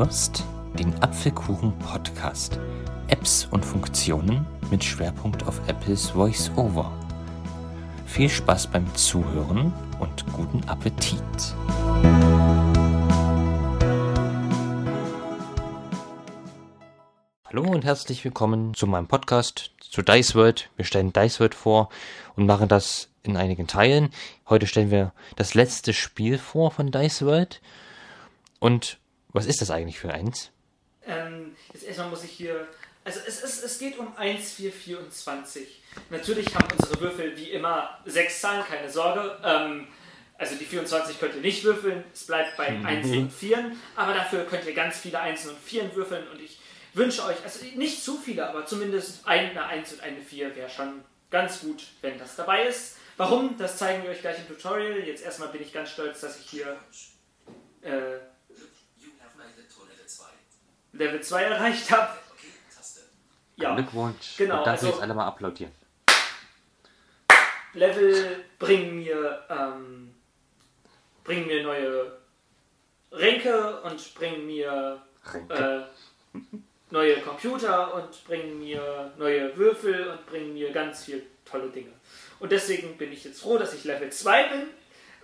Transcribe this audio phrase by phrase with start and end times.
[0.00, 0.44] hörst
[0.78, 2.58] den Apfelkuchen Podcast.
[3.08, 6.90] Apps und Funktionen mit Schwerpunkt auf Apples VoiceOver.
[8.06, 11.20] Viel Spaß beim Zuhören und guten Appetit.
[17.44, 20.70] Hallo und herzlich willkommen zu meinem Podcast zu Dice World.
[20.76, 21.90] Wir stellen Dice World vor
[22.36, 24.08] und machen das in einigen Teilen.
[24.48, 27.60] Heute stellen wir das letzte Spiel vor von Dice World.
[28.60, 28.99] Und
[29.32, 30.50] was ist das eigentlich für eins?
[31.06, 32.66] Ähm, jetzt erstmal muss ich hier.
[33.04, 35.82] Also es, ist, es geht um 1, 4, 24.
[36.10, 39.38] Natürlich haben unsere Würfel wie immer sechs Zahlen, keine Sorge.
[39.42, 39.88] Ähm,
[40.36, 43.72] also die 24 könnt ihr nicht würfeln, es bleibt bei 1 und 4.
[43.96, 46.58] Aber dafür könnt ihr ganz viele 1 und 4 würfeln und ich
[46.94, 51.04] wünsche euch, also nicht zu viele, aber zumindest eine 1 und eine 4 wäre schon
[51.30, 52.96] ganz gut, wenn das dabei ist.
[53.16, 53.56] Warum?
[53.58, 55.00] Das zeigen wir euch gleich im Tutorial.
[55.00, 56.78] Jetzt erstmal bin ich ganz stolz, dass ich hier
[57.82, 58.18] äh,
[60.92, 62.10] Level 2 erreicht habe.
[63.56, 64.36] Ja, Glückwunsch.
[64.38, 65.72] Genau, und dafür also- jetzt alle mal applaudieren.
[67.74, 70.14] Level bringen mir, ähm,
[71.22, 72.18] bringen mir neue
[73.12, 75.02] Ränke und bringen mir
[75.48, 75.80] äh,
[76.90, 81.92] neue Computer und bringen mir neue Würfel und bringen mir ganz viel tolle Dinge.
[82.40, 84.62] Und deswegen bin ich jetzt froh, dass ich Level 2 bin,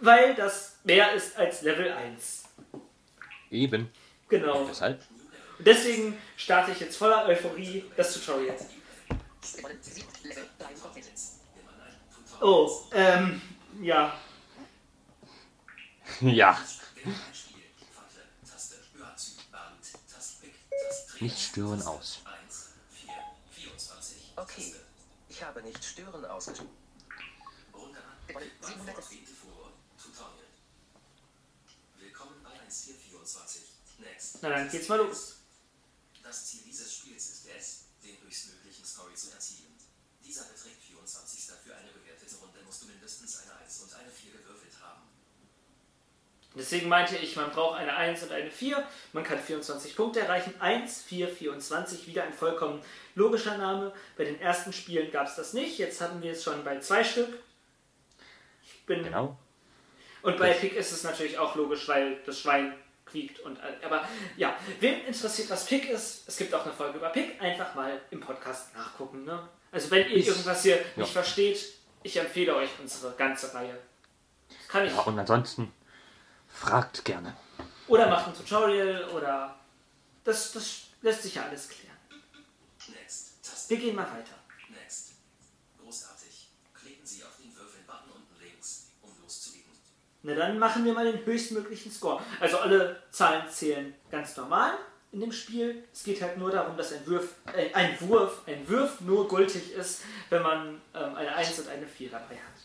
[0.01, 2.45] weil das mehr ist als Level 1.
[3.51, 3.91] Eben.
[4.29, 4.69] Genau.
[4.69, 5.01] Weshalb?
[5.59, 8.57] Und deswegen starte ich jetzt voller Euphorie das Tutorial.
[12.41, 13.41] Oh, ähm,
[13.81, 14.19] ja.
[16.21, 16.59] Ja.
[21.21, 22.21] Nicht stören aus.
[24.37, 24.75] Okay,
[25.29, 26.71] ich habe nicht stören ausgeschrieben.
[31.99, 33.63] Willkommen bei 1424.
[33.99, 34.39] Next.
[34.43, 35.36] Na dann geht's mal los.
[36.37, 39.73] Das Ziel dieses Spiels ist es, den höchstmöglichen Score zu erzielen.
[40.23, 41.47] Dieser beträgt 24.
[41.65, 45.01] Für eine bewertete Runde musst du mindestens eine 1 und eine 4 gewürfelt haben.
[46.55, 48.87] Deswegen meinte ich, man braucht eine 1 und eine 4.
[49.15, 50.53] Man kann 24 Punkte erreichen.
[50.61, 52.07] 1, 4, 24.
[52.07, 52.83] Wieder ein vollkommen
[53.15, 53.95] logischer Name.
[54.19, 55.79] Bei den ersten Spielen gab es das nicht.
[55.79, 57.33] Jetzt hatten wir es schon bei zwei Stück.
[58.63, 59.39] Ich bin Genau.
[60.21, 62.75] Und bei Pick ist es natürlich auch logisch, weil das Schwein
[63.07, 64.07] quiekt und all- aber
[64.37, 66.29] ja, wen interessiert, was Pick ist?
[66.29, 69.25] Es gibt auch eine Folge über Pick, einfach mal im Podcast nachgucken.
[69.25, 69.49] Ne?
[69.73, 70.83] Also wenn ihr Ich- irgendwas hier ja.
[70.97, 71.65] nicht versteht,
[72.03, 73.79] ich empfehle euch unsere ganze Reihe.
[74.49, 74.93] Das kann ich.
[74.93, 75.73] Ja, und ansonsten
[76.49, 77.37] fragt gerne.
[77.89, 79.59] Oder macht ein Tutorial oder
[80.25, 81.87] das, das lässt sich ja alles klären.
[83.69, 84.35] Wir gehen mal weiter.
[84.69, 85.15] Next.
[85.83, 86.49] Großartig.
[86.73, 89.73] Klicken Sie auf den Würfelbutton unten links, um loszulegen.
[90.27, 92.21] Na dann machen wir mal den höchstmöglichen Score.
[92.41, 94.77] Also alle Zahlen zählen ganz normal
[95.13, 95.85] in dem Spiel.
[95.93, 99.73] Es geht halt nur darum, dass ein, Würf, äh, ein Wurf, ein Wurf nur gültig
[99.73, 102.59] ist, wenn man ähm, eine 1 und eine 4 dabei hat.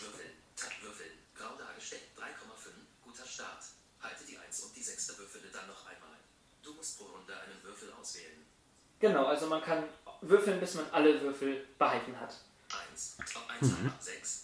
[0.00, 0.26] Würfel.
[0.54, 1.06] Tab Würfel.
[1.34, 2.02] Grau dargestellt.
[2.16, 2.70] 3,5.
[3.02, 3.64] Guter Start.
[4.00, 6.18] Halte die 1 und die sechste Würfele dann noch einmal.
[6.62, 8.46] Du musst pro Runde einen Würfel auswählen.
[9.00, 9.82] Genau, also man kann
[10.20, 12.36] würfeln, bis man alle Würfel behalten hat.
[12.92, 13.16] 1.
[13.18, 13.92] Auf 1 halber.
[13.98, 14.39] 6.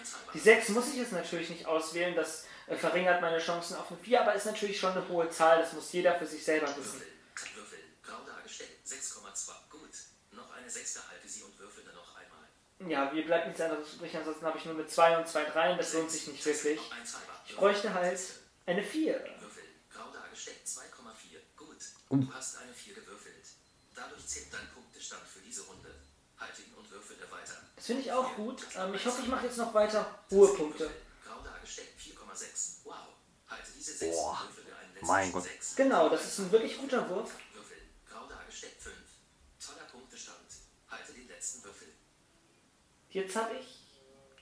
[0.00, 0.32] Auf 1 halber.
[0.34, 4.00] Die 6 muss ich jetzt natürlich nicht auswählen, das äh, verringert meine Chancen auf eine
[4.00, 7.00] 4, aber ist natürlich schon eine hohe Zahl, das muss jeder für sich selber wissen.
[7.00, 7.56] Würfel.
[7.56, 7.78] Würfel.
[8.02, 8.70] Grau dargestellt.
[8.86, 9.52] 6,2.
[9.70, 9.90] Gut.
[10.32, 12.90] Noch eine sechste halte sie und würfele noch einmal.
[12.90, 15.74] Ja, mir bleibt nichts anderes übrig, ansonsten habe ich nur mit 2 und 2 3
[15.74, 16.78] das lohnt sich nicht wirklich.
[16.78, 17.32] Auf 1 halber.
[17.46, 18.20] Ich bräuchte halt
[18.66, 19.12] eine 4.
[19.40, 19.64] Würfel.
[19.92, 21.38] Grau dargestellt 2,4.
[21.56, 21.76] Gut.
[22.08, 22.16] Oh.
[22.16, 23.46] Du hast eine 4 gewürfelt.
[23.94, 25.90] Dadurch zählt dein Punktestand für diese Runde.
[26.40, 27.54] Halte ihn und würfele weiter.
[27.76, 28.66] Das finde ich auch gut.
[28.76, 30.84] Ähm, ich hoffe, ich mache jetzt noch weiter hohe Punkte.
[30.84, 30.96] Würfel.
[31.26, 32.76] Grau dargestellt 4,6.
[32.84, 32.94] Wow.
[33.48, 34.40] Halte diese 6 Boah.
[34.40, 35.44] und würfele einen Mein Gott.
[35.44, 35.76] 6.
[35.76, 37.34] Genau, das ist ein wirklich guter Wurf.
[37.52, 37.76] Würfel.
[38.10, 38.96] Grau dargestellt 5.
[39.64, 40.38] Toller Punktestand.
[40.88, 41.88] Halte den letzten Würfel.
[43.10, 43.80] Jetzt habe ich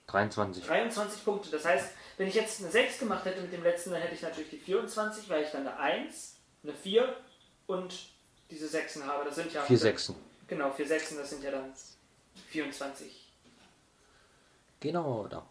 [0.07, 0.65] 23.
[0.65, 1.51] 23 Punkte.
[1.51, 4.23] Das heißt, wenn ich jetzt eine 6 gemacht hätte mit dem letzten, dann hätte ich
[4.23, 7.17] natürlich die 24, weil ich dann eine 1, eine 4
[7.67, 7.95] und
[8.51, 9.25] diese 6 habe.
[9.25, 9.63] Das sind ja.
[9.63, 10.17] Vier Sechsen.
[10.49, 11.73] Genau, 4 Sechsen, das sind ja dann
[12.49, 13.29] 24.
[14.81, 15.47] Genau, da.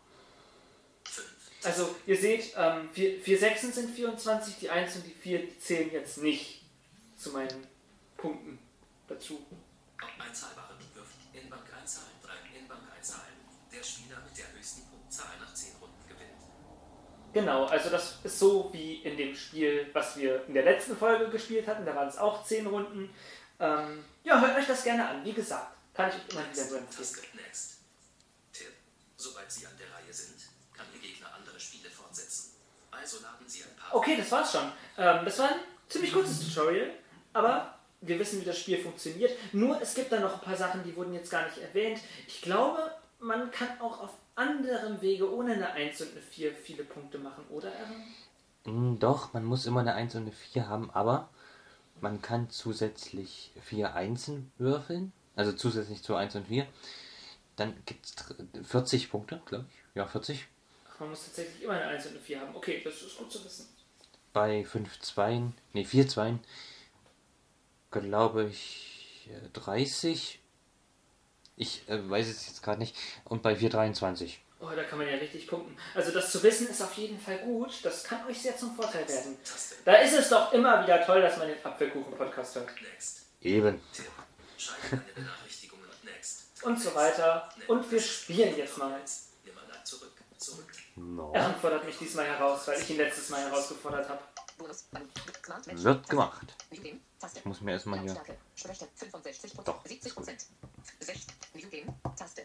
[1.06, 1.28] 5.
[1.64, 5.60] Also, ihr seht, ähm, 4, 4 Sechsen sind 24, die 1 und die 4 die
[5.60, 6.64] zählen jetzt nicht
[7.16, 7.68] zu meinen
[8.16, 8.58] Punkten
[9.08, 9.46] dazu.
[10.02, 11.16] Auf 1 halber Würfel.
[11.34, 12.10] In Bank einzahlen.
[12.24, 12.60] 3.
[12.60, 13.34] In Bank einzahlen.
[13.72, 16.32] Der Spieler mit der höchsten Punktzahl nach 10 Runden gewinnt.
[17.34, 21.30] Genau, also das ist so wie in dem Spiel, was wir in der letzten Folge
[21.30, 21.86] gespielt hatten.
[21.86, 23.14] Da waren es auch 10 Runden.
[23.60, 25.26] Ähm, ja, hört euch das gerne an.
[25.26, 26.88] Wie gesagt, kann ich immer wieder nur empfehlen.
[26.90, 27.78] Taste Next.
[28.54, 28.74] Tipp.
[29.16, 30.38] Sobald Sie an der Reihe sind,
[30.74, 32.54] kann Ihr Gegner andere Spiele fortsetzen.
[32.92, 33.96] Also laden Sie ein paar.
[33.96, 34.72] Okay, das war's schon.
[34.98, 35.56] Ähm, das waren
[35.90, 36.92] ziemlich kurzes Tutorial,
[37.34, 39.32] aber wir wissen, wie das Spiel funktioniert.
[39.54, 42.00] Nur es gibt da noch ein paar Sachen, die wurden jetzt gar nicht erwähnt.
[42.28, 46.84] Ich glaube, man kann auch auf anderem Wege ohne eine 1 und eine 4 viele
[46.84, 47.72] Punkte machen, oder
[48.66, 48.94] Aaron?
[48.94, 51.30] Mm, Doch, man muss immer eine 1 und eine 4 haben, aber
[52.02, 55.12] man kann zusätzlich vier Einsen würfeln.
[55.36, 56.68] Also zusätzlich zu 1 und 4.
[57.56, 58.16] Dann gibt es
[58.68, 59.96] 40 Punkte, glaube ich.
[59.96, 60.48] Ja, 40.
[61.00, 62.56] Man muss tatsächlich immer eine 1 und eine 4 haben.
[62.56, 63.68] Okay, das ist gut zu wissen.
[64.34, 66.40] Bei 5 Zweien, nee, 4 Zweien,
[67.92, 70.40] glaube ich äh, 30.
[71.56, 72.96] Ich äh, weiß es jetzt gerade nicht.
[73.26, 74.42] Und bei 4 23.
[74.60, 75.78] Oh, da kann man ja richtig punkten.
[75.94, 77.80] Also das zu wissen ist auf jeden Fall gut.
[77.84, 79.38] Das kann euch sehr zum Vorteil werden.
[79.86, 82.70] Da ist es doch immer wieder toll, dass man den Apfelkuchen-Podcast hört.
[82.82, 83.22] Next.
[83.42, 83.80] Eben.
[86.64, 87.50] Und so weiter.
[87.68, 89.00] Und wir spielen jetzt mal.
[90.96, 91.32] No.
[91.34, 94.22] Er fordert mich diesmal heraus, weil ich ihn letztes Mal herausgefordert habe.
[95.70, 96.56] Wird gemacht.
[96.72, 98.14] Ich muss mir erstmal hier.
[98.14, 98.42] Lautstärke.
[98.56, 100.46] Schwäche 65 Doch, 70 Prozent.
[101.00, 101.28] 6.
[101.54, 101.94] New Game.
[102.18, 102.42] Taste.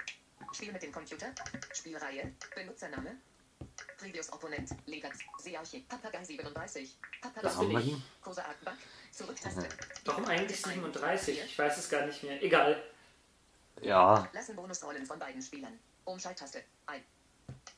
[0.52, 1.32] Spiel mit dem Computer.
[1.72, 2.32] Spielreihe.
[2.54, 3.16] Benutzername.
[3.99, 4.70] Previous Opponent.
[4.87, 5.19] Legax.
[5.38, 5.81] Searchie.
[5.81, 6.99] Papagei 37.
[7.00, 7.50] Das Papagei.
[7.50, 8.02] Haben bin wir ihn?
[8.20, 8.75] Kosa Back.
[9.12, 9.69] Zurück-Taste.
[10.04, 11.43] Warum eigentlich 37?
[11.44, 12.43] Ich weiß es gar nicht mehr.
[12.43, 12.82] Egal.
[13.81, 14.28] Ja.
[14.32, 15.78] Lassen Bonusrollen von beiden Spielern.
[16.04, 16.62] Umschalttaste.
[16.87, 17.02] Ein.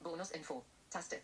[0.00, 0.64] Bonusinfo.
[0.90, 1.20] Taste.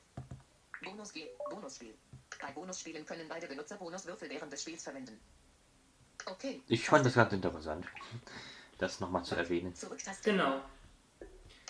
[0.82, 1.28] Bonus G.
[1.50, 1.94] Bonusspiel.
[2.40, 5.20] Bei Bonusspielen können beide Benutzer Bonuswürfel während des Spiels verwenden.
[6.26, 6.62] Okay.
[6.68, 7.86] Ich fand das ganz interessant,
[8.78, 9.74] das nochmal zu erwähnen.
[9.74, 10.30] Zurück-Taste.
[10.30, 10.60] Genau.
[10.60, 10.60] Trace.
[11.20, 11.69] Tab 1.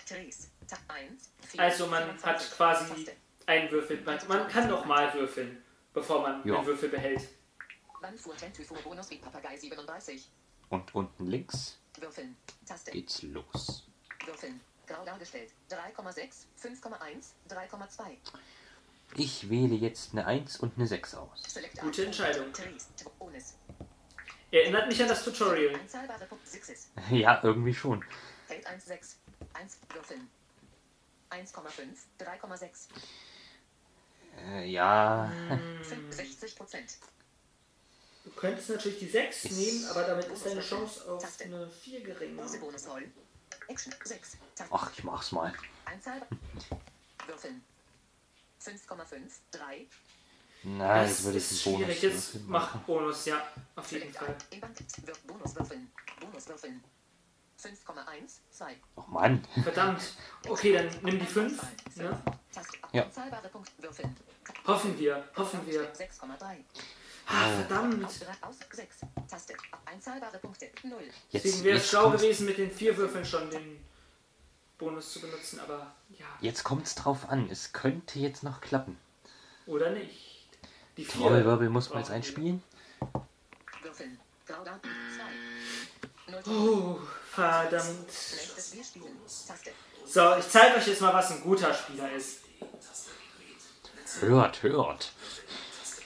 [1.57, 2.25] Also man 24.
[2.25, 3.07] hat quasi
[3.45, 4.01] einen Würfel.
[4.01, 5.63] Man, man kann doch mal würfeln,
[5.93, 6.55] bevor man Ja.
[6.57, 7.27] den Würfel behält.
[8.01, 10.29] Wann fuhr Tentyfo Bonus wie Papagei 37?
[10.69, 12.35] Und unten links Würfeln.
[12.65, 12.91] Taste.
[12.91, 13.87] geht's los.
[14.25, 14.59] Würfeln.
[14.87, 15.51] Grau dargestellt.
[15.69, 18.17] 3,6, 5,1, 3,2.
[19.15, 21.43] Ich wähle jetzt eine 1 und eine 6 aus.
[21.81, 22.47] Gute Entscheidung.
[24.51, 25.75] Erinnert mich an das Tutorial.
[25.75, 28.03] Einzahlbare Punkt 6 Ja, irgendwie schon.
[28.47, 29.17] Feld 1, 6.
[29.53, 29.77] 1.
[29.93, 30.29] Würfeln.
[31.29, 32.87] 1,5, 3,6.
[34.37, 35.31] Äh, ja.
[35.83, 36.97] 65 Prozent.
[38.23, 41.45] Du könntest natürlich die 6 Ist- nehmen, aber damit ist deine Chance auf Taste.
[41.45, 42.43] eine 4 geringer.
[42.43, 43.09] Hose Bonusroll.
[43.67, 44.37] Action 6.
[44.55, 44.71] Taste.
[44.73, 45.53] Ach, ich mach's mal.
[45.85, 46.27] Einzahlbar.
[47.27, 47.63] Würfeln.
[48.59, 49.87] 5,5, 3.
[50.63, 52.01] Na, Das würde ich ist einen Bonus schwierig.
[52.03, 52.75] Jetzt würfeln mach.
[52.81, 54.27] Bonus, ja, auf jeden Fall.
[54.27, 54.35] ein.
[54.51, 54.77] Inbank.
[55.03, 55.91] Wir Bonuswürfeln.
[57.61, 57.77] Bonuswürfeln.
[57.85, 58.75] 5,1, 2.
[58.95, 59.43] Ach Mann.
[59.63, 60.01] Verdammt.
[60.47, 61.61] Okay, dann nimm die 5.
[61.95, 62.21] Ne?
[62.91, 63.07] Ja.
[64.67, 65.93] Hoffen wir, hoffen wir.
[65.93, 66.57] 6,3.
[67.27, 68.03] Ah, verdammt.
[68.03, 69.01] Aus, aus 6.
[69.29, 69.53] Taste.
[69.85, 70.69] Einzahlbare Punkte.
[70.83, 70.99] 0.
[71.29, 73.83] Jetzt, Deswegen wäre es schlau gewesen, mit den 4 Würfeln schon den
[74.77, 76.25] Bonus zu benutzen, aber ja.
[76.41, 77.49] jetzt kommt's drauf an.
[77.49, 78.97] Es könnte jetzt noch klappen.
[79.67, 80.49] Oder nicht.
[80.97, 81.21] Die 4.
[81.21, 82.63] Trommelwirbel muss man jetzt einspielen.
[83.81, 84.19] Würfeln.
[84.45, 84.89] Graudaten.
[85.15, 85.23] 2.
[86.31, 86.43] 0.
[86.47, 86.99] Oh,
[87.31, 88.11] verdammt.
[90.05, 92.39] So, ich zeige euch jetzt mal, was ein guter Spieler ist.
[94.19, 95.13] Hört, hört.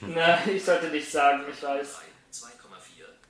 [0.02, 1.88] Na, ich sollte nicht sagen, ich weiß.
[1.88, 2.46] 2,4,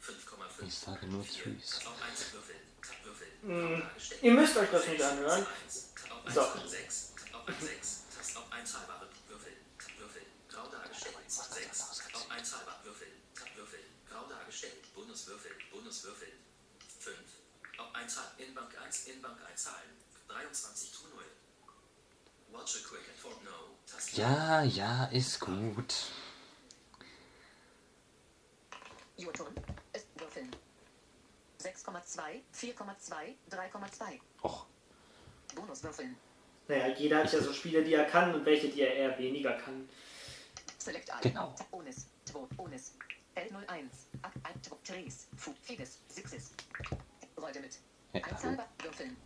[0.04, 0.68] 5,5.
[0.68, 1.80] Ich sage nur Threes.
[1.86, 2.60] Auf 1 würfeln.
[3.04, 3.32] Würfeln.
[3.44, 3.84] Hm,
[4.22, 5.46] ihr müsst euch das nicht anhören.
[5.66, 5.94] 1.
[6.10, 6.42] Auf 1 So.
[6.68, 7.14] 6.
[7.32, 8.36] Auf 1 6.
[8.36, 9.56] Auf 1 halber Würfeln.
[9.98, 10.26] Würfeln.
[10.50, 11.16] Grau dargestellt.
[11.28, 11.82] 6.
[12.14, 13.12] Auf 1 halber Würfeln.
[13.56, 13.84] Würfeln.
[14.10, 14.94] Grau dargestellt.
[14.94, 15.52] Bonuswürfel.
[15.72, 16.28] Bonuswürfel.
[17.06, 17.16] 5.
[17.78, 18.40] Auf 1 halb.
[18.40, 19.08] Inbank 1.
[19.08, 19.92] Inbank 1 Zahlen.
[20.28, 21.24] 23 to 0.
[22.52, 23.76] Watch a quick and for no.
[23.86, 24.18] Taste.
[24.18, 25.94] Ja, ja, ist gut.
[29.18, 29.54] Jotun.
[29.94, 30.50] Ist Würfeln.
[31.62, 34.20] 6,2, 4,2, 3,2.
[34.44, 34.66] Och,
[35.56, 36.16] Bonuswürfeln.
[36.68, 39.54] Naja, jeder hat ja so Spiele, die er kann und welche, die er eher weniger
[39.54, 39.88] kann.
[40.80, 41.22] Select all.
[41.22, 41.56] Genau.
[41.72, 42.08] Onis.
[42.26, 42.48] Tvo.
[42.58, 42.94] Onis.
[43.36, 43.90] L01.
[44.22, 44.34] Ab.
[44.44, 44.62] Ein.
[44.62, 44.78] Tvo.
[44.84, 45.28] Tres.
[45.36, 45.54] Fu.
[45.62, 46.00] Fides.
[46.08, 46.52] Sixes.
[47.38, 47.80] Räude mit.
[48.14, 48.68] Ja, Einzahlbar.
[48.82, 49.18] Würfeln.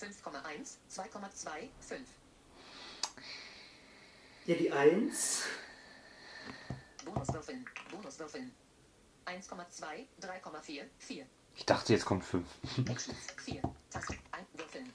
[0.00, 2.08] 5,1, 2,2, 5.
[4.46, 5.42] Ja, die 1.
[7.04, 7.66] Bonuswürfeln.
[7.90, 8.50] Bonuswürfeln.
[9.26, 11.26] 1,2, 3,4, 4.
[11.54, 12.48] ich dachte, jetzt kommt 5.
[12.88, 13.62] Actions 4.
[13.90, 14.16] Taste.
[14.32, 14.46] Ein.
[14.54, 14.90] Würfeln.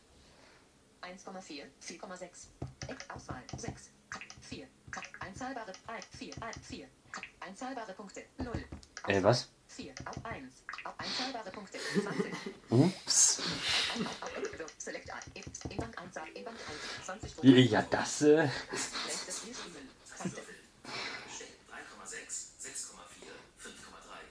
[1.02, 2.48] 1,4, 4,6.
[2.88, 3.06] Eck.
[3.14, 3.92] Auswahl 6.
[4.42, 4.68] 4.
[5.20, 5.74] Einzahlbare.
[5.88, 6.88] 1, 4, 1, 4.
[7.46, 8.66] Einzahlbare Punkte 0.
[9.08, 9.50] Äh, was?
[9.68, 9.94] 4.
[10.06, 10.64] Auf 1.
[10.84, 12.34] Auf einzahlbare Punkte 20.
[12.72, 13.40] Ups.
[14.80, 15.20] Select A.
[15.36, 17.62] E-Bank 1, E-Bank 1, 20 Punkte.
[17.62, 18.50] Ja, das, äh.
[18.72, 19.88] Nächstes Spiel spielen.
[20.10, 20.42] Taste.
[20.42, 20.48] 3,6,
[22.60, 23.30] 6,4,
[23.62, 24.26] 5,3,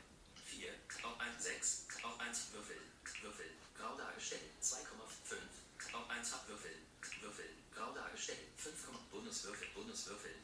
[0.44, 2.78] 4, auf 1, 6, auf 1 Würfel,
[3.22, 3.46] Würfel,
[3.78, 6.72] grau dargestellt, 2,5, auf 1 Hab Würfel,
[7.20, 8.74] Würfel, grau dargestellt, 5,
[9.12, 10.34] Bonuswürfel, Bonuswürfel,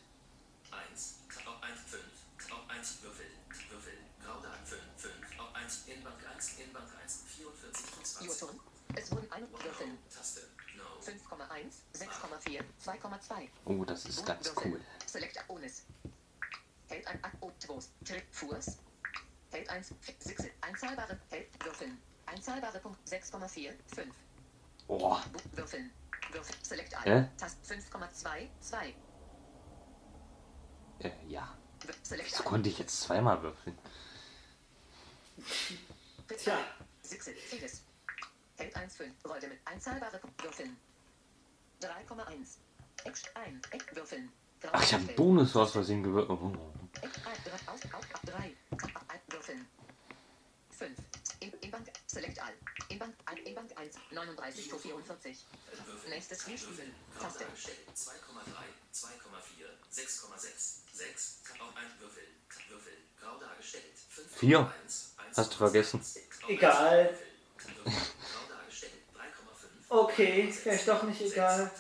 [0.71, 1.15] 1,
[1.47, 2.05] auf 1, 5,
[2.53, 3.27] auf 1 1 Würfel.
[3.69, 3.93] Würfel.
[4.25, 4.81] Grau da 5.
[4.97, 5.13] 5.
[5.39, 5.83] Auf 1.
[5.87, 6.55] In Bank 1.
[6.59, 7.25] In Bank 1.
[7.37, 8.27] 44 zu 20.
[8.27, 8.61] Jotun.
[8.97, 9.99] Es wurden ein Würfeln.
[10.09, 10.49] Taste.
[10.77, 10.85] No.
[11.05, 11.85] 5,1,
[12.41, 13.49] 6,4, 2,2.
[13.67, 14.81] Oh, das ist ganz cool.
[15.07, 15.83] Select Bonus.
[16.89, 17.91] Hält ein Akotros.
[18.05, 18.79] Trip Furs.
[19.51, 20.51] Hält 1, Sechse.
[20.61, 21.19] Einzahlbare.
[21.29, 21.99] Hält Würfeln.
[22.27, 24.15] Einzahlbare Punkt 6,4, 5.
[24.89, 25.19] Oh,
[25.53, 25.91] Würfeln.
[26.33, 26.55] Würfel.
[26.63, 27.11] Select Hä?
[27.13, 27.31] All.
[27.37, 28.95] Tast 5,2, 2.
[31.01, 31.57] äh, ja.
[32.03, 32.49] Select Wieso All.
[32.49, 33.79] konnte ich jetzt zweimal würfeln?
[36.39, 36.59] Tja.
[38.57, 39.25] Hält 1, 5.
[39.25, 40.77] Rollte mit einzahlbare Punkt Würfeln.
[41.81, 42.59] 3,1.
[43.05, 43.61] Eck ein.
[43.71, 44.31] Eck Würfeln.
[44.73, 45.17] Ach, ich habe einen.
[45.17, 46.39] Bonus aus Versehen gewürfelt.
[46.41, 46.53] Oh.
[47.01, 47.37] Eck ein.
[47.45, 47.73] Drei.
[47.73, 47.81] Aus.
[47.93, 48.15] Auf.
[48.15, 48.21] Ab.
[48.27, 48.57] 3.
[48.95, 49.05] Ab.
[49.09, 49.21] Ein.
[49.29, 49.67] Würfeln.
[50.71, 50.99] 5.
[51.41, 51.87] In, in Bank.
[52.07, 52.53] Select All.
[52.89, 53.15] In Bank.
[53.25, 53.37] Ein.
[53.39, 53.97] In Bank 1.
[54.11, 55.47] 39 zu 44.
[56.09, 56.59] Nächstes Spiel.
[57.19, 57.45] Taste.
[57.45, 58.15] Dargestellt 2,3,
[58.95, 62.23] 2,4, 6,6, 6, auf ein Würfel,
[62.71, 63.85] Würfel, grau dargestellt,
[64.17, 64.73] 5,1, Vier.
[64.85, 66.01] 1, Hast du vergessen?
[66.49, 67.19] Egal.
[69.91, 71.71] grau dargestellt, 3,5, Okay, vielleicht doch nicht egal.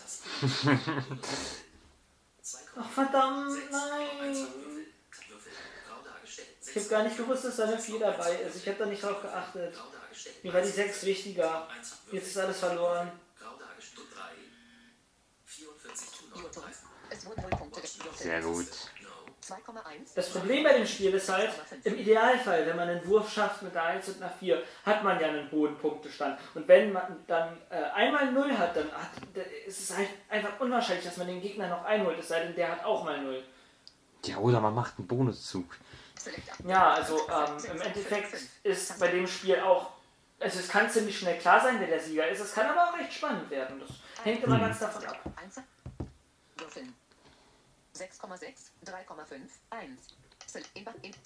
[2.76, 4.46] Ach verdammt, nein.
[6.66, 8.56] Ich habe gar nicht gewusst, dass da eine 4 dabei ist.
[8.56, 9.74] Ich habe da nicht drauf geachtet.
[10.42, 11.68] Mir war die 6 wichtiger.
[12.12, 13.10] Jetzt ist alles verloren.
[13.38, 14.22] grau dargestellt, 3,
[15.46, 16.42] 44 zu Jotun.
[16.44, 18.18] 39, Es wurden 0 Punkte gewürfelt.
[18.18, 18.68] Sehr gut.
[19.50, 20.14] 2,1.
[20.14, 21.50] Das Problem bei dem Spiel ist halt,
[21.84, 25.20] im Idealfall, wenn man einen Wurf schafft mit einer 1 und einer 4, hat man
[25.20, 26.38] ja einen hohen Punktestand.
[26.54, 29.10] Und wenn man dann äh, einmal 0 hat, dann hat,
[29.66, 32.72] ist es halt einfach unwahrscheinlich, dass man den Gegner noch einholt, es sei denn, der
[32.72, 33.42] hat auch mal 0.
[34.24, 35.76] Ja, oder man macht einen Bonuszug.
[36.66, 39.90] Ja, also ähm, im Endeffekt ist bei dem Spiel auch,
[40.38, 42.98] also es kann ziemlich schnell klar sein, wer der Sieger ist, es kann aber auch
[42.98, 43.80] recht spannend werden.
[43.80, 43.90] Das
[44.24, 45.18] hängt immer ganz davon ab.
[46.56, 46.94] Würfeln.
[48.00, 50.16] 6,6, 3,5, 1.
[50.46, 51.16] Sel in in 1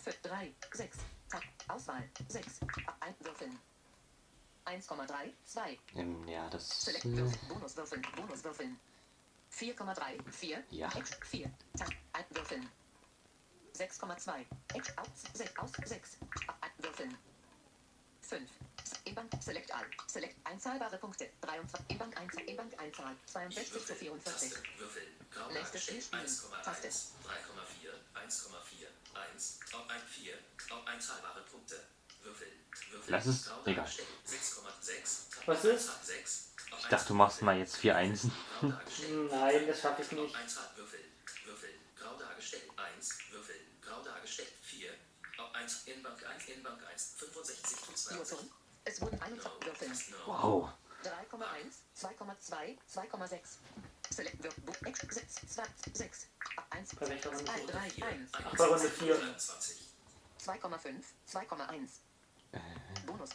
[0.00, 0.98] für 3, 6.
[1.28, 2.60] Tab Auswahl 6.
[3.00, 3.58] Ein Würfeln.
[4.64, 5.78] 1,3, 2.
[5.96, 6.84] Ähm, ja, das.
[6.84, 7.48] Select Äh, Würfeln.
[7.48, 8.06] Bonuswürfeln.
[8.14, 8.78] Bonuswürfeln.
[9.52, 10.62] 4,3, 4.
[10.70, 10.88] Ja.
[10.96, 11.50] Ex 4.
[11.76, 12.70] Tab ein Würfeln.
[13.74, 14.46] 6,2.
[14.72, 16.18] Ex aus 6 aus 6.
[16.60, 17.18] Ein Würfeln.
[18.20, 18.50] 5.
[19.04, 19.30] In Bank
[20.16, 21.28] Select einzahlbare Punkte.
[21.42, 21.90] 23.
[21.90, 22.44] In Bank Einzahl.
[22.44, 23.14] In Bank Einzahl.
[23.26, 24.50] 62 zu 44.
[24.50, 26.54] Taste, Würfel, grau Nächstes Spiel dargestellt, spielen.
[26.56, 26.88] 1,1, Taste.
[26.88, 30.34] 3,4, 1,4, 1, auf ein 4,
[30.70, 31.82] auf einzahlbare Punkte,
[32.22, 32.48] Würfel,
[32.92, 36.06] Würfel, Lass es, dargestellt, 6,6, Was ist?
[36.06, 38.32] 6, auf Ich dachte, du machst mal jetzt vier Einsen.
[38.62, 40.34] Nein, das schaffe ich nicht.
[40.34, 41.00] Einzahl, Würfel,
[41.44, 44.94] Würfel, grau dargestellt, 1, Würfel, grau dargestellt, 4,
[45.36, 48.50] auf 1, in Bank 1, in Bank 1, 65 zu 20, Jotun.
[48.86, 49.92] Es wurden 21 Würfeln.
[50.26, 50.70] Wow.
[51.02, 53.58] 3,1, 2,2, 2,6.
[54.10, 54.88] Select Würfel.
[54.88, 55.62] Ex 6, 2,
[55.92, 56.26] 6.
[56.70, 57.44] 1, Bei welcher Runde?
[57.44, 58.30] 2, 3, 1.
[58.32, 59.14] Ach, bei Runde 4.
[59.16, 59.88] 23,
[60.40, 61.88] 2,5, 2,1.
[63.04, 63.30] Bonus.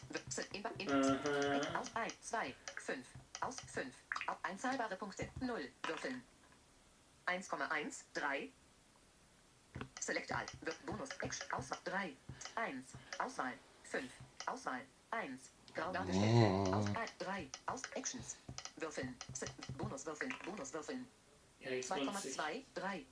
[0.53, 1.75] In, in, Mhm.
[1.75, 3.05] Aus 1, 2, 5.
[3.41, 3.93] Aus 5.
[4.27, 5.29] Auf einzahlbare Punkte.
[5.41, 5.69] 0.
[5.85, 6.23] Würfeln.
[7.25, 8.49] 1,1, 3.
[9.99, 10.45] Select All.
[10.61, 11.09] Wir- Bonus.
[11.21, 11.39] Ex.
[11.51, 11.79] Auswahl.
[11.83, 12.15] 3.
[12.55, 12.93] 1.
[13.19, 13.53] Auswahl.
[13.83, 14.11] 5.
[14.45, 14.81] Auswahl.
[15.11, 15.51] 1.
[15.75, 16.33] Grau dargestellt.
[16.33, 16.73] Nee.
[16.73, 17.49] Aus 1, 3.
[17.67, 18.35] Aus Actions.
[18.77, 19.15] Würfeln.
[19.33, 19.45] Se
[19.77, 20.33] Bonus würfeln.
[20.45, 21.07] Bonus würfeln.
[21.59, 22.37] Ja, jetzt nutze ich.
[22.37, 23.05] 2,2, 3.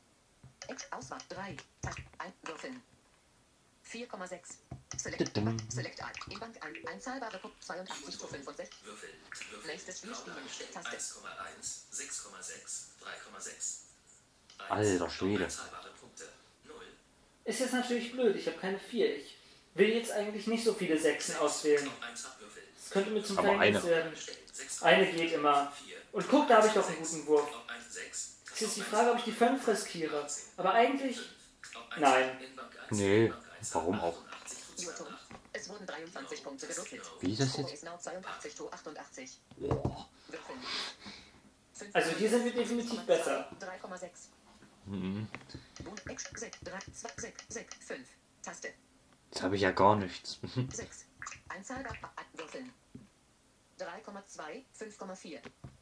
[0.67, 1.57] Ex Auswahl 3.
[1.81, 2.81] Tag 1 würfeln.
[3.89, 4.55] 4,6.
[4.97, 5.31] Select.
[5.71, 6.11] Select All.
[6.29, 6.87] In Bank ein.
[6.87, 8.85] Einzahlbare Punkt 82 zu 65.
[8.85, 9.09] Würfel,
[9.51, 10.35] Würfel, Nächstes Spiel spielen.
[10.73, 10.97] Taste.
[10.97, 15.45] 1,1, 6,6, 3,6, Alter Schwede.
[15.45, 16.29] Einzahlbare Punkte,
[16.65, 16.75] 0,
[17.45, 19.15] Ist jetzt natürlich blöd, ich habe keine 4.
[19.15, 19.38] Ich
[19.75, 21.89] will jetzt eigentlich nicht so viele Sechsen auswählen.
[22.75, 23.89] Das könnte mir zum Verhängnis eine.
[23.89, 24.03] werden.
[24.05, 25.71] dargestellt, 6, Eine geht immer.
[25.85, 27.43] 4, Und guck, da habe ich doch einen guten Wurf.
[27.53, 30.27] auf 1, 6, Es ist die Frage, ob ich die 5 riskiere.
[30.57, 31.17] Aber eigentlich,
[31.97, 32.37] Nein.
[32.91, 33.31] Nee,
[33.73, 34.17] warum auch?
[35.51, 37.01] Es wurden 23 Punkte gewürfelt.
[37.19, 37.73] Wie ist das jetzt?
[37.73, 39.39] ist now 82 zu 88.
[39.57, 40.09] Boah.
[40.27, 40.59] Würfeln.
[41.73, 43.49] Fünf- also hier sind wir definitiv besser.
[43.59, 44.09] 3,6.
[44.85, 45.27] Mhm.
[45.83, 48.07] Bonus Ex 6, 3, 2, 6, 6, 5.
[48.41, 48.73] Taste.
[49.31, 50.39] Jetzt habe ich ja gar nichts.
[50.71, 51.05] 6.
[51.49, 51.95] Einzahlbar
[52.33, 52.73] würfeln.
[53.79, 55.39] 3,2, 5,4.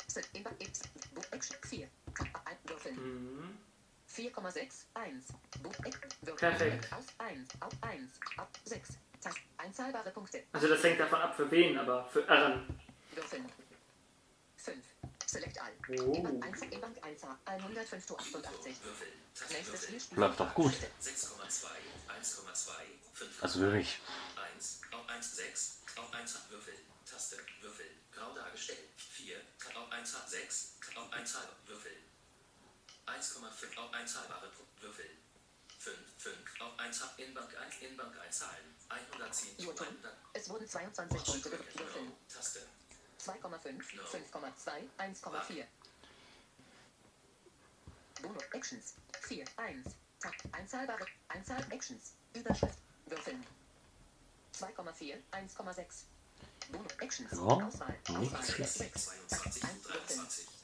[0.07, 0.81] Set in X.
[1.13, 1.87] Bu X 4.
[2.45, 2.95] Ein würfeln.
[2.95, 3.57] Mhm.
[4.09, 5.27] 4,6, 1.
[5.61, 6.37] Bu X würfeln.
[6.37, 6.93] Perfekt.
[6.93, 8.97] Auf 1, auf 1, auf 6.
[9.21, 10.43] Tast einzahlbare Punkte.
[10.53, 12.79] Also das hängt davon ab, für wen, aber für Irren.
[13.15, 13.45] Würfeln.
[14.57, 14.77] 5.
[15.37, 15.71] Select all.
[16.01, 16.13] Oh.
[16.13, 18.75] In Bank 1, in Bank 1, 105 zu 88.
[18.83, 19.07] Würfel,
[19.51, 19.99] Nächstes Spiel.
[19.99, 20.21] spielen.
[20.21, 20.73] Läuft doch gut.
[20.99, 21.67] 6,2,
[22.09, 22.71] 1,2,
[23.13, 23.99] 5, Also wirklich.
[24.55, 26.73] 1, auf 1, 6, auf 1, Würfel,
[27.05, 29.37] Taste, Würfel, grau dargestellt, 4,
[29.75, 31.35] auf 1, 6, auf 1,
[31.67, 31.91] Würfel,
[33.05, 34.51] 1,5, auf 1 halbare
[34.81, 35.09] Würfel,
[35.77, 38.75] 5, 5, auf 1, Inbank 1, Inbank einzahlen.
[38.89, 39.87] 110 zu Jotun.
[39.87, 40.17] 100.
[40.33, 41.79] Es wurden 22 Punkte gewürfelt.
[41.79, 42.13] Würfeln.
[42.27, 42.65] Taste.
[43.19, 45.65] 2,5, 5,2, 1,4.
[48.21, 48.95] Bonus Actions.
[49.21, 49.95] 4, 1.
[50.19, 50.33] Tab.
[50.51, 51.05] Einzahlbare.
[51.27, 52.13] Einzahl Actions.
[52.33, 52.79] Überschrift.
[53.05, 53.45] Würfeln.
[54.53, 56.03] 2,4, 1,6.
[56.71, 57.31] Bonus Actions.
[57.31, 57.95] Ja, Auswahl.
[58.09, 58.43] Auswahl.
[58.43, 58.73] schlecht.
[58.73, 59.05] 6.
[59.27, 60.17] 22 1 zu Würfeln.
[60.19, 60.57] 23.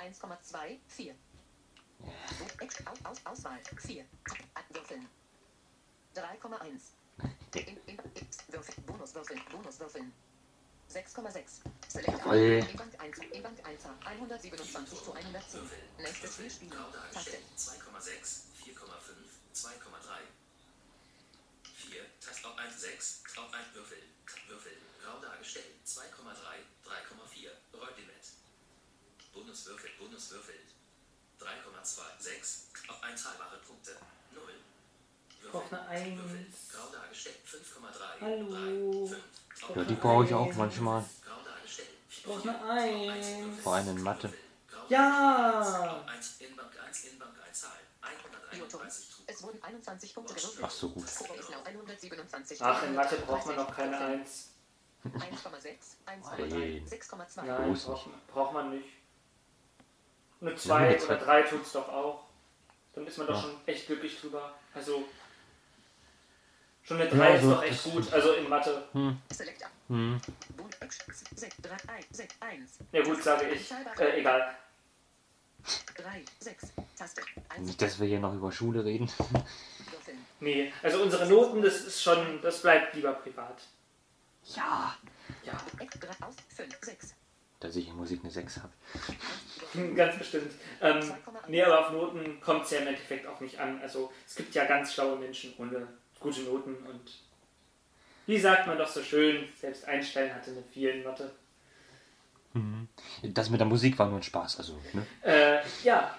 [0.00, 1.14] 1,2, 4.
[2.60, 3.58] Action, aus, aus, Auswahl.
[3.76, 4.04] 4.
[4.70, 5.08] Würfeln.
[6.14, 6.80] 3,1.
[7.54, 10.12] In, in, X, Würfel, Bonuswürfeln, Bonuswürfeln.
[10.90, 11.62] 6,6.
[11.86, 12.66] Select Jawohl.
[12.66, 15.60] E-Bank 1, E-Bank 1, 127 zu 110.
[15.98, 16.70] Nächstes Spiel spielen.
[16.70, 17.30] Grau Taste.
[17.30, 17.44] dargestellt.
[17.56, 19.14] 2,6, 4,5,
[19.54, 19.70] 2,3.
[21.62, 23.98] 4, Taste auf 1, 6, auf 1 Würfel.
[24.48, 24.72] Würfel.
[25.04, 25.74] Grau dargestellt.
[25.86, 26.02] 2,3,
[26.84, 27.50] 3,4.
[27.78, 28.26] Rolllimit.
[29.32, 30.58] Bonuswürfel, Bonuswürfel.
[31.38, 32.66] 3,2, 6.
[32.88, 33.96] Auf einzahlbare Punkte.
[34.34, 34.42] 0.
[34.42, 35.50] Würfel.
[35.50, 36.18] brauch eine Eins.
[36.18, 36.46] Würfel.
[37.24, 37.40] Grau dargestellt.
[37.46, 38.20] 5,3.
[38.20, 39.06] Hallo.
[39.06, 39.70] 3, 5.
[39.70, 41.04] Auf Ja, die brauche ich auch manchmal.
[42.08, 43.26] Ich brauch eine Eins.
[43.62, 44.32] Vor allem in Mathe.
[44.88, 46.04] Ja!
[46.06, 47.80] 1 Inbank 1 Inbank einzahlen.
[48.52, 48.80] Jotun.
[48.80, 49.24] 131 Trug.
[49.28, 50.64] Es wurden 21 Punkte gewürfelt.
[50.66, 51.08] Ach so, gut.
[51.08, 54.48] Score ist now 127 Ach, in Mathe braucht man noch keine 1.
[55.04, 55.12] 1,6,
[56.06, 56.86] 1,3, Nein.
[56.86, 57.42] 6,2.
[57.42, 58.88] Nein, braucht, braucht man nicht.
[60.40, 61.14] Eine Ja, 2 eine oder zwei.
[61.16, 62.24] 3 tut's doch auch.
[62.94, 63.42] Dann ist man doch Ja.
[63.42, 64.52] schon echt glücklich drüber.
[64.74, 65.04] Also,
[66.90, 68.12] schon eine Ja, 3 ist also doch echt gut.
[68.12, 68.82] Also in Mathe.
[68.92, 70.20] Hm.
[70.56, 71.24] Bonus Actions.
[71.36, 72.78] 6, 3, 1, 6, 1.
[72.92, 73.70] Ja gut, sage ich.
[73.98, 74.56] Äh, egal.
[75.96, 76.72] 3, 6.
[76.96, 77.22] Taste.
[77.48, 77.66] 1.
[77.66, 79.10] Nicht, dass wir hier noch über Schule reden.
[80.40, 83.62] Nee, also unsere Noten, das ist schon, das bleibt lieber privat.
[84.56, 84.96] Ja.
[85.44, 87.14] Ja, Eck 3 aus 5, 6.
[87.60, 89.94] Dass ich in Musik eine 6 habe.
[89.94, 90.52] ganz bestimmt.
[90.80, 91.12] Ähm,
[91.46, 93.80] nee, aber auf Noten kommt es ja im Endeffekt auch nicht an.
[93.82, 95.86] Also es gibt ja ganz schlaue Menschen ohne
[96.20, 97.00] gute Noten und
[98.26, 101.32] wie sagt man doch so schön, selbst Einstein hatte eine 4 in Mathe.
[103.22, 104.58] Das mit der Musik war nur ein Spaß.
[104.58, 105.06] Also, ne?
[105.22, 106.16] Äh, ja,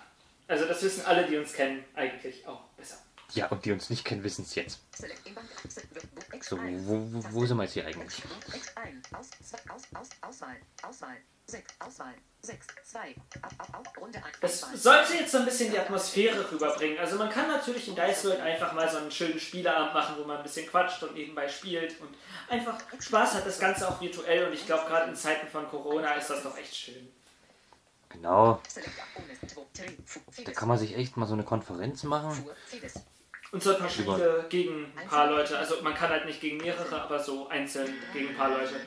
[0.48, 2.98] also das wissen alle, die uns kennen, eigentlich auch besser.
[3.34, 4.82] Ja, und die uns nicht kennen, wissen es jetzt.
[6.42, 6.86] So, 1.
[6.86, 8.24] wo, wo, wo sind wir jetzt hier eigentlich?
[11.48, 11.88] Eck 1.
[11.88, 12.08] Aus, 2, aus, aus, Auswahl.
[12.08, 12.14] Auswahl.
[12.14, 12.14] 6.
[12.14, 12.14] Auswahl.
[12.44, 13.16] 6, 2.
[13.42, 13.98] Ab, ab, ab.
[14.00, 14.40] Runde 1.
[14.40, 16.98] Das sollte jetzt so ein bisschen die Atmosphäre rüberbringen.
[16.98, 20.24] Also man kann natürlich in Dice World einfach mal so einen schönen Spieleabend machen, wo
[20.26, 22.10] man ein bisschen quatscht und nebenbei spielt und
[22.50, 24.48] einfach Spaß hat, das Ganze auch virtuell.
[24.48, 27.12] Und ich glaube, gerade in Zeiten von Corona ist das doch echt schön.
[28.10, 28.62] Genau.
[30.44, 32.50] Da kann man sich echt mal so eine Konferenz machen.
[33.52, 35.58] Und so ein paar Spiele gegen ein paar Leute.
[35.58, 38.82] Also man kann halt nicht gegen mehrere, aber so einzeln gegen ein paar Leute.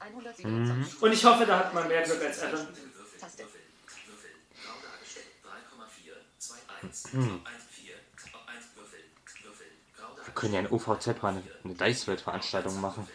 [0.00, 1.02] 127.
[1.02, 2.66] Und ich hoffe, da hat man mehr Glück als Erin.
[3.20, 3.42] Taste.
[3.44, 3.60] Würfel.
[4.06, 4.30] Würfel.
[4.64, 5.26] Grau dargestellt.
[5.44, 6.54] 3,4, 2,
[6.86, 7.04] 1.
[7.04, 7.94] Auf 1, 4.
[8.32, 8.98] Auf 1 Würfel.
[9.42, 9.66] Würfel.
[9.96, 10.26] Grau dargestellt.
[10.26, 13.06] Wir können ja in OVZ mal eine, eine Dice-Welt-Veranstaltung machen.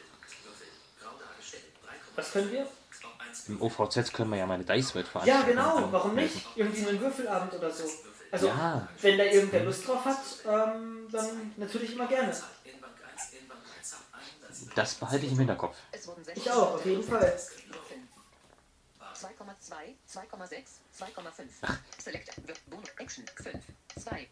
[0.44, 0.68] Würfel.
[1.02, 1.64] Grau dargestellt.
[1.84, 2.18] 3,4.
[2.18, 2.64] Was können wir?
[2.64, 5.92] Auf 1 Im OVZ können wir ja mal eine Ja, Dice-Welt-Veranstaltung genau.
[5.92, 6.46] Warum nicht?
[6.56, 7.84] Irgendwie einen Würfelabend oder so.
[8.32, 8.88] Also, Ja.
[9.02, 12.30] wenn da irgendwer Lust drauf hat, ähm, dann natürlich immer gerne.
[12.66, 14.45] Inbank 1, Inbank 1, 107.
[14.76, 15.76] Das behalte ich im Hinterkopf.
[15.92, 16.38] Es wurden 6.
[16.40, 17.22] Ich auch, auf jeden Fall.
[17.22, 18.08] Würfeln.
[19.16, 20.50] 2,2, 2,6,
[21.00, 21.78] 2,5.
[22.04, 22.32] Select.
[22.70, 22.90] Bonus.
[22.98, 23.24] Action.
[23.42, 23.64] 5,
[24.04, 24.28] 2,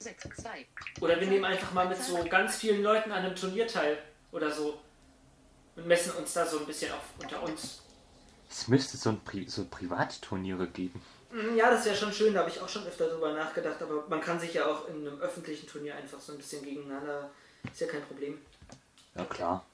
[0.00, 0.66] 6, 2.
[1.00, 3.98] Oder wir nehmen einfach mal mit so ganz vielen Leuten an einem Turnier teil
[4.32, 4.78] oder so
[5.76, 7.82] und messen uns da so ein bisschen auf unter uns.
[8.50, 11.00] Es müsste so, ein Pri so Privatturniere geben.
[11.30, 14.06] Mm, Ja, das wäre schon schön, da habe ich auch schon öfter drüber nachgedacht, aber
[14.08, 17.30] man kann sich ja auch in einem öffentlichen Turnier einfach so ein bisschen gegeneinander,
[17.70, 18.38] ist ja kein Problem.
[19.18, 19.66] Ja, klar.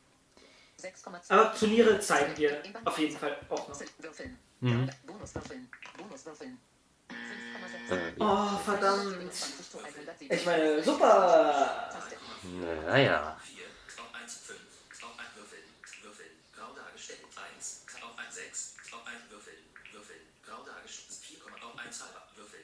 [0.80, 1.30] 6,2.
[1.30, 3.80] Aber Turniere zeigen wir auf jeden Fall auch noch.
[3.98, 4.38] Würfeln.
[4.60, 4.90] Mhm.
[5.06, 5.70] Bonuswürfeln.
[5.98, 6.58] Bonuswürfeln.
[7.10, 7.92] 5,6.
[7.92, 8.54] Äh, ja.
[8.54, 9.02] Oh, verdammt.
[9.02, 10.36] 27 zu 107.
[10.36, 11.90] Ich meine, super!
[12.86, 13.36] Naja.
[13.42, 13.64] 4.
[13.98, 14.58] Auf 1, 5.
[15.02, 15.58] Auf 1 Würfel.
[16.02, 16.26] Würfel.
[16.56, 17.20] Grau dargestellt.
[17.56, 17.84] 1.
[18.02, 18.74] Auf 1, 6.
[18.92, 19.54] Auf 1 Würfel.
[19.92, 20.16] Würfel.
[20.46, 21.20] Grau dargestellt.
[21.20, 22.22] 4, auf 1 halber.
[22.36, 22.60] Würfel.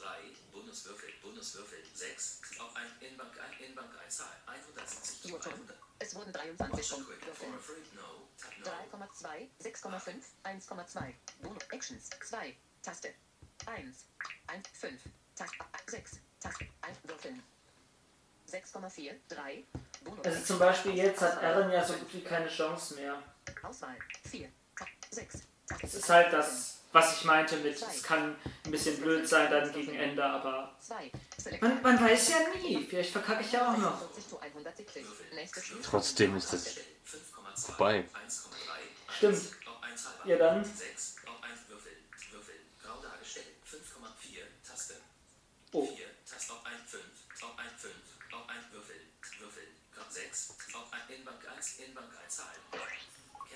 [0.00, 0.06] 3.
[0.52, 1.10] Bonuswürfel.
[1.22, 1.78] Bonuswürfel.
[1.94, 2.40] 6.
[2.60, 3.60] Auf 1 Inbank 1.
[3.68, 4.36] Inbank 1 Zahl.
[4.46, 5.52] 170 zu Jotun.
[5.52, 5.78] 100.
[5.98, 7.12] Es wurden 23 Punkte.
[7.14, 7.54] For Würfeln.
[7.54, 7.74] a free.
[7.94, 8.28] No.
[8.38, 8.52] Tab
[8.92, 8.98] no.
[8.98, 11.14] 3,2, 6,5, 1,2.
[11.42, 12.56] Bonus Actions 2.
[12.82, 13.14] Taste.
[13.66, 14.06] 1.
[14.46, 15.02] 1, 5.
[15.34, 15.56] Taste.
[15.88, 16.20] 6.
[16.40, 16.66] Taste.
[16.82, 16.98] 1.
[17.04, 17.42] Würfeln.
[18.48, 19.64] 6,4, 3.
[20.04, 20.24] Bonus.
[20.24, 23.22] Also zum Beispiel jetzt hat Aaron ja so gut wie keine Chance mehr.
[23.62, 23.98] Auswahl.
[24.30, 24.50] 4.
[25.10, 25.42] 6.
[25.80, 29.72] Das ist halt das, was ich meinte mit, es kann ein bisschen blöd sein dann
[29.72, 31.12] gegen Ende, aber 2.
[31.36, 31.62] Select.
[31.62, 32.86] man, man weiß ja nie.
[32.88, 33.98] Vielleicht verkacke ich ja auch noch.
[33.98, 35.04] 40 zu 170.
[35.34, 35.78] Nächstes Spiel.
[35.82, 37.66] Trotzdem ist das 5,2.
[37.66, 38.04] vorbei.
[38.26, 39.14] 1,3.
[39.16, 39.36] Stimmt.
[39.36, 40.06] 1.
[40.24, 40.64] Ja dann.
[40.64, 41.16] 6.
[41.26, 41.92] Auf 1 Würfel.
[42.30, 42.54] Würfel.
[42.82, 43.46] Grau dargestellt.
[43.66, 44.68] 5,4.
[44.68, 44.94] Taste.
[45.72, 45.86] Oh.
[45.86, 46.06] 4.
[46.28, 47.02] Taste auf ein 5,
[47.42, 47.94] auf ein 5,
[48.32, 49.00] auf ein Würfel,
[49.40, 52.52] Würfel, Grad 6, auf ein in Bank 1, in Bank 1 Zahl.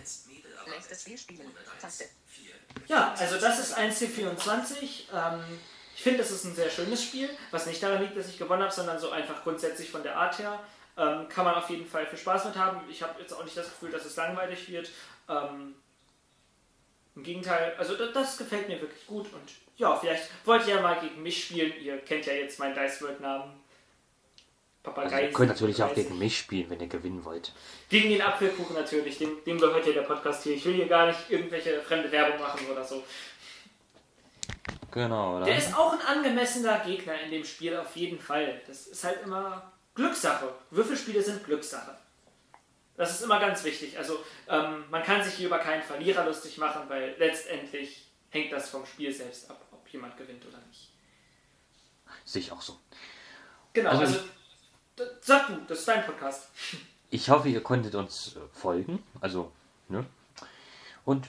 [0.03, 1.55] Kennst Miete, aber Nächstes Spiel spielen.
[1.81, 2.07] Taste.
[2.29, 2.55] 4,
[2.89, 5.05] Ja, also das ist 1C24.
[5.15, 5.61] Ähm,
[5.95, 8.63] ich finde, das ist ein sehr schönes Spiel, was nicht daran liegt, dass ich gewonnen
[8.63, 10.59] habe, sondern so einfach grundsätzlich von der Art her.
[10.97, 12.81] Ähm, kann man auf jeden Fall viel Spaß mit haben.
[12.91, 14.91] Ich habe jetzt auch nicht das Gefühl, dass es langweilig wird.
[15.29, 15.77] Ähm,
[17.15, 19.33] Im Gegenteil, also das, das gefällt mir wirklich gut.
[19.33, 21.81] Und ja, vielleicht wollt ihr ja mal gegen mich spielen.
[21.81, 23.62] Ihr kennt ja jetzt meinen Dice World Namen.
[24.85, 25.27] Also Papagei.
[25.27, 26.09] ihr könnt natürlich auch 37.
[26.09, 27.53] gegen mich spielen, wenn ihr gewinnen wollt.
[27.89, 30.55] Gegen den Apfelkuchen natürlich, dem, dem gehört ja der Podcast hier.
[30.55, 33.03] Ich will hier gar nicht irgendwelche fremde Werbung machen oder so.
[34.91, 35.47] Genau, oder?
[35.47, 38.61] Der ist auch ein angemessener Gegner in dem Spiel, auf jeden Fall.
[38.67, 40.53] Das ist halt immer Glückssache.
[40.71, 41.97] Würfelspiele sind Glückssache.
[42.97, 43.97] Das ist immer ganz wichtig.
[43.97, 44.19] Also
[44.49, 48.85] ähm, man kann sich hier über keinen Verlierer lustig machen, weil letztendlich hängt das vom
[48.85, 50.91] Spiel selbst ab, ob jemand gewinnt oder nicht.
[52.25, 52.79] Sehe ich auch so.
[53.73, 54.19] Genau, Also also,
[55.21, 56.49] sag du, das ist dein Podcast.
[57.11, 59.03] Ich hoffe, ihr konntet uns äh, folgen.
[59.21, 59.53] Also,
[59.89, 60.05] ne?
[61.05, 61.27] Und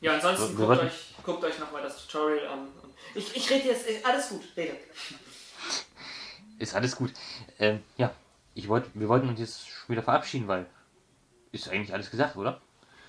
[0.00, 2.68] Ja, ansonsten guckt euch, guckt euch nochmal das Tutorial an.
[3.14, 4.76] Ich, ich rede jetzt, äh, alles gut, rede.
[6.58, 7.12] ist alles gut.
[7.58, 8.12] Ähm, ja,
[8.54, 10.66] ich wollt, wir wollten uns jetzt schon wieder verabschieden, weil
[11.52, 12.60] ist eigentlich alles gesagt, oder?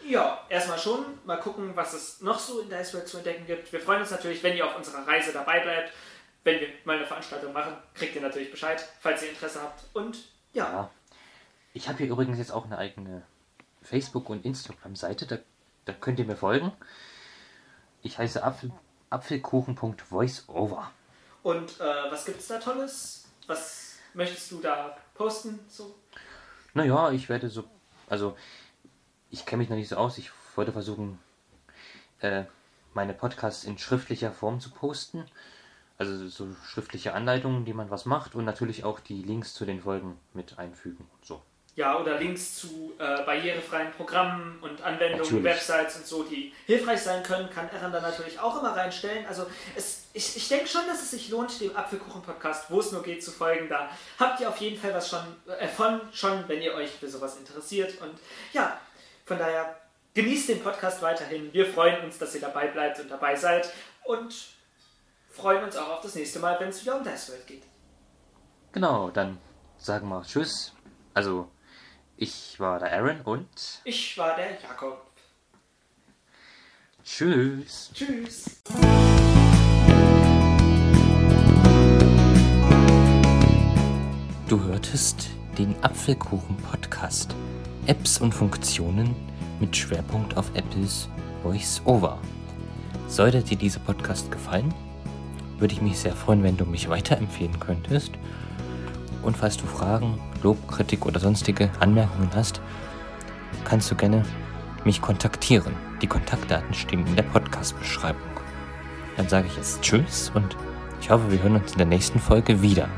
[0.06, 1.06] Ja, erstmal schon.
[1.26, 3.72] Mal gucken, was es noch so in Dice World zu entdecken gibt.
[3.72, 5.94] Wir freuen uns natürlich, wenn ihr auf unserer Reise dabei bleibt.
[6.44, 9.84] Wenn wir mal eine Veranstaltung machen, kriegt ihr natürlich Bescheid, falls ihr Interesse habt.
[9.96, 10.18] Und
[10.54, 10.90] ja, Ja.
[11.76, 13.24] Ich habe hier übrigens jetzt auch eine eigene
[13.82, 15.26] Facebook- und Instagram-Seite.
[15.26, 15.38] Da,
[15.86, 16.72] da könnt ihr mir folgen.
[18.04, 18.72] Ich heiße Apfel,
[19.10, 20.92] apfelkuchen.voiceover.
[21.44, 23.26] und äh, was gibt's da Tolles?
[23.48, 25.60] Was möchtest du da posten?
[25.68, 25.96] So?
[26.74, 27.64] Naja, ich werde so.
[28.10, 28.38] Also,
[29.30, 30.18] ich kenne mich noch nicht so aus.
[30.18, 31.20] Ich wollte versuchen,
[32.20, 32.44] äh,
[32.94, 35.26] meine Podcasts in schriftlicher Form zu posten.
[35.98, 39.82] Also so schriftliche Anleitungen, wie man was macht und natürlich auch die Links zu den
[39.82, 41.08] Folgen mit einfügen.
[41.22, 41.42] So.
[41.76, 45.44] Ja, oder Links zu äh, barrierefreien Programmen und Anwendungen, Natürlich.
[45.44, 49.26] Websites und so, die hilfreich sein können, kann Eran da natürlich auch immer reinstellen.
[49.26, 53.02] Also es, ich, ich denke schon, dass es sich lohnt, dem Apfelkuchen-Podcast, wo es nur
[53.02, 53.70] geht, zu folgen.
[53.70, 55.24] Da habt ihr auf jeden Fall was schon
[55.60, 58.00] äh, von, schon, wenn ihr euch für sowas interessiert.
[58.02, 58.20] Und
[58.54, 58.80] ja,
[59.26, 59.76] von daher
[60.14, 61.52] genießt den Podcast weiterhin.
[61.54, 63.74] Wir freuen uns, dass ihr dabei bleibt und dabei seid.
[64.04, 64.53] Und
[65.34, 67.64] freuen uns auch auf das nächste Mal, wenn es wieder um Dice World geht.
[68.72, 69.38] Genau, dann
[69.78, 70.74] sagen wir Tschüss.
[71.14, 71.50] Also,
[72.16, 75.06] ich war der Aaron und Ich war der Jakob.
[77.04, 77.92] Tschüss.
[77.94, 78.62] Tschüss.
[84.48, 87.36] Du hörtest den Apfelkuchen-Podcast.
[87.88, 89.16] Apps und Funktionen
[89.60, 91.10] mit Schwerpunkt auf Apples
[91.42, 92.20] Voice-Over.
[93.08, 94.74] Sollte dir dieser Podcast gefallen,
[95.64, 98.12] würde ich mich sehr freuen, wenn du mich weiterempfehlen könntest.
[99.22, 102.60] Und falls du Fragen, Lob, Kritik oder sonstige Anmerkungen hast,
[103.64, 104.24] kannst du gerne
[104.84, 105.74] mich kontaktieren.
[106.02, 108.22] Die Kontaktdaten stehen in der Podcast-Beschreibung.
[109.16, 110.58] Dann sage ich jetzt Tschüss und
[111.00, 112.90] ich hoffe, wir hören uns in der nächsten Folge wieder.